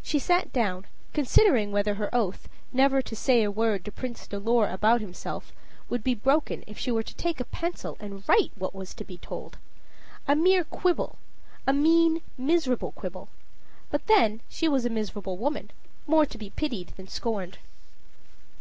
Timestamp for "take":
7.16-7.40